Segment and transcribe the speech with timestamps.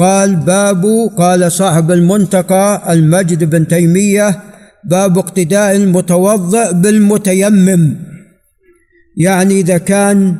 [0.00, 4.40] قال باب قال صاحب المنتقى المجد بن تيمية
[4.84, 7.96] باب اقتداء المتوضئ بالمتيمم.
[9.16, 10.36] يعني إذا كان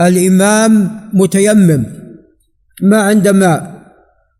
[0.00, 1.84] الإمام متيمم
[2.82, 3.80] ما عنده ماء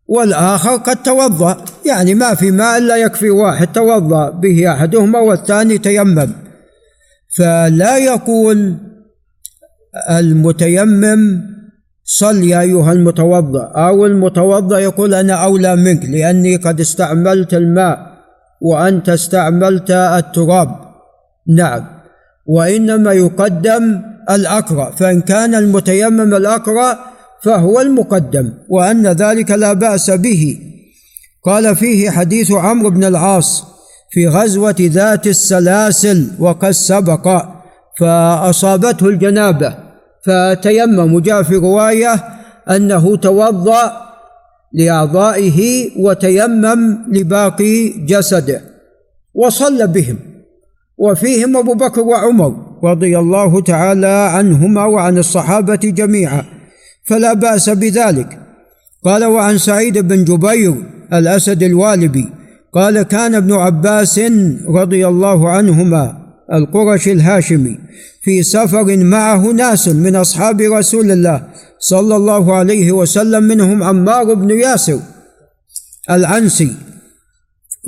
[0.07, 1.65] والآخر قد توضأ.
[1.85, 6.31] يعني ما في ماء إلا يكفي واحد توضأ به أحدهما والثاني تيمم.
[7.37, 8.77] فلا يقول
[10.09, 11.50] المتيمم
[12.05, 13.63] صل يا أيها المتوضأ.
[13.63, 17.97] أو المتوضأ يقول أنا أولى منك لأني قد استعملت الماء
[18.61, 20.75] وأنت استعملت التراب.
[21.47, 21.85] نعم.
[22.45, 24.91] وإنما يقدم الأقرأ.
[24.91, 26.99] فإن كان المتيمم الأقرأ
[27.43, 30.57] فهو المقدم وأن ذلك لا بأس به.
[31.45, 33.63] قال فيه حديث عمرو بن العاص
[34.11, 37.45] في غزوة ذات السلاسل وقد سبق
[37.99, 39.75] فأصابته الجنابة.
[40.25, 42.13] فتيمم جاء في رواية
[42.69, 43.91] أنه توضأ
[44.73, 48.61] لأعضائه وتيمم لباقي جسده
[49.33, 50.17] وصلى بهم.
[50.97, 56.43] وفيهم أبو بكر وعمر رضي الله تعالى عنهما وعن الصحابة جميعا
[57.03, 58.39] فلا بأس بذلك.
[59.05, 60.75] قال وعن سعيد بن جبير
[61.13, 62.29] الأسد الوالبي
[62.73, 64.21] قال كان ابن عباس
[64.67, 66.17] رضي الله عنهما
[66.53, 67.79] القرشي الهاشمي
[68.21, 71.47] في سفر معه ناس من أصحاب رسول الله
[71.79, 74.99] صلى الله عليه وسلم منهم عمار بن ياسر
[76.09, 76.75] العنسي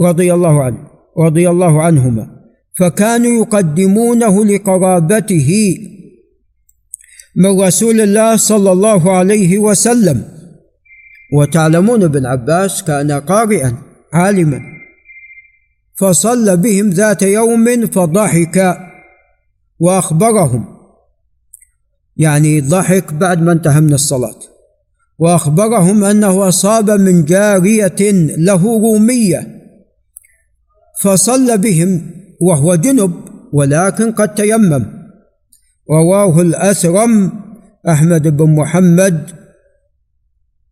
[0.02, 0.78] رضي الله عنه
[1.20, 2.28] رضي الله عنهما.
[2.80, 5.78] فكانوا يقدمونه لقرابته
[7.36, 10.24] من رسول الله صلى الله عليه وسلم.
[11.34, 13.78] وتعلمون ابن عباس كان قارئا
[14.14, 14.62] عالما.
[16.00, 18.78] فصلى بهم ذات يوم فضحك
[19.80, 20.66] وأخبرهم.
[22.18, 24.40] يعني ضحك بعد ما انتهى من الصلاة.
[25.20, 29.64] وأخبرهم أنه أصاب من جارية له رومية.
[31.02, 33.14] فصلى بهم وهو جنب
[33.54, 34.86] ولكن قد تيمم.
[35.92, 37.32] رواه الاثرم
[37.90, 39.32] أحمد بن محمد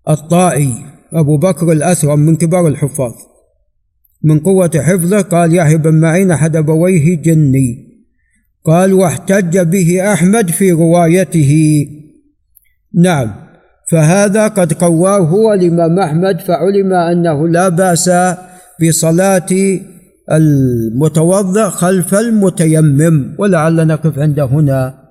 [0.09, 0.86] الطائي.
[1.14, 3.14] أبو بكر الاثرم من كبار الحفاظ.
[4.24, 7.91] من قوة حفظه قال يحيى بن معين أحد أبويه جني.
[8.66, 11.86] قال واحتج به أحمد في روايته.
[12.94, 13.36] نعم
[13.92, 18.12] فهذا قد قواه هو الإمام أحمد فعلم أنه لا بأس
[18.82, 19.80] بصلاة
[20.32, 25.02] المتوضأ خلف المتيمم ولعل نقف عند هنا.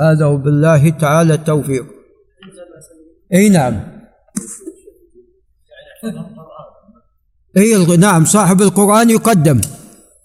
[0.00, 1.84] هذا وبالله تعالى التوفيق.
[3.34, 3.80] إي نعم.
[7.56, 9.60] إي نعم صاحب القرآن يقدم.